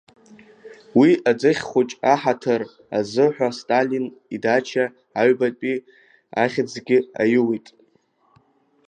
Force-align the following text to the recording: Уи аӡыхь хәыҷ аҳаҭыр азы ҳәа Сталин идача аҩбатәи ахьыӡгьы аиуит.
Уи 0.99 1.11
аӡыхь 1.29 1.63
хәыҷ 1.69 1.89
аҳаҭыр 2.11 2.61
азы 2.97 3.25
ҳәа 3.35 3.49
Сталин 3.57 4.05
идача 4.35 4.85
аҩбатәи 5.19 5.77
ахьыӡгьы 6.41 6.97
аиуит. 7.21 7.67